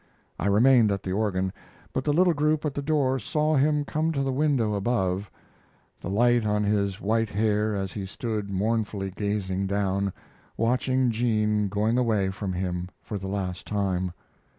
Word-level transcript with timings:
I 0.39 0.47
remained 0.47 0.91
at 0.91 1.03
the 1.03 1.11
organ; 1.11 1.53
but 1.93 2.03
the 2.05 2.11
little 2.11 2.33
group 2.33 2.65
at 2.65 2.73
the 2.73 2.81
door 2.81 3.19
saw 3.19 3.55
him 3.55 3.85
come 3.85 4.11
to 4.13 4.23
the 4.23 4.31
window 4.31 4.73
above 4.73 5.29
the 5.99 6.09
light 6.09 6.43
on 6.43 6.63
his 6.63 6.99
white 6.99 7.29
hair 7.29 7.75
as 7.75 7.93
he 7.93 8.07
stood 8.07 8.49
mournfully 8.49 9.11
gazing 9.11 9.67
down, 9.67 10.11
watching 10.57 11.11
Jean 11.11 11.67
going 11.67 11.99
away 11.99 12.31
from 12.31 12.51
him 12.53 12.89
for 12.99 13.19
the 13.19 13.27
last 13.27 13.67
time. 13.67 14.11